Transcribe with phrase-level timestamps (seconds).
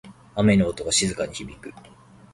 [0.35, 1.71] 雨の音が静かに響く。